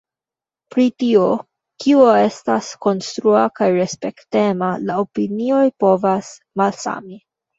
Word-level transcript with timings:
Pri 0.75 0.85
tio 1.01 1.25
kio 1.85 2.07
estas 2.21 2.69
konstrua 2.87 3.43
kaj 3.59 3.69
respektema 3.75 4.69
la 4.89 4.97
opinioj 5.05 5.63
povas 5.85 6.33
malsami. 6.63 7.21